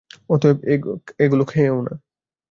এতগুলো 1.19 1.43
খেয়েও 1.45 1.79
না। 1.81 1.93